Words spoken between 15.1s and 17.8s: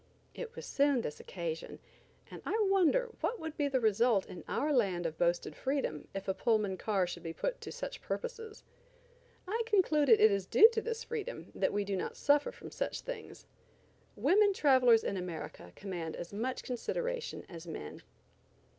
America command as much consideration as